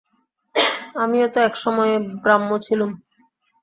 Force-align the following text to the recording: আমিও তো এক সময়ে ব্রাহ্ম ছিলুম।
আমিও 0.95 1.27
তো 1.33 1.39
এক 1.47 1.53
সময়ে 1.63 1.93
ব্রাহ্ম 2.23 2.49
ছিলুম। 2.65 2.91